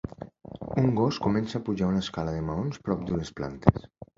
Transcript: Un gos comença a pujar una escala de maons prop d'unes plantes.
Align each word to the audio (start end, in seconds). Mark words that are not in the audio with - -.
Un 0.83 0.87
gos 0.99 1.19
comença 1.27 1.55
a 1.59 1.63
pujar 1.69 1.91
una 1.95 2.03
escala 2.07 2.35
de 2.39 2.43
maons 2.51 2.83
prop 2.89 3.07
d'unes 3.11 3.35
plantes. 3.43 3.89